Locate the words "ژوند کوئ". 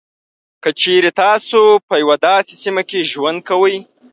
3.11-3.75